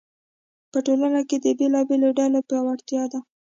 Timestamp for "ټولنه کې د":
0.85-1.47